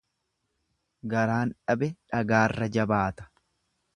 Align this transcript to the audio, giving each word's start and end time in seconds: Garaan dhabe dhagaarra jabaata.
Garaan 1.11 1.51
dhabe 1.69 1.91
dhagaarra 2.15 2.71
jabaata. 2.79 3.31